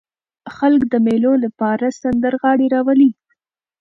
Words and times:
خلک 0.55 0.81
د 0.89 0.93
مېلو 1.05 1.33
له 1.43 1.49
پاره 1.59 1.89
سندرغاړي 2.01 2.67
راولي. 2.75 3.09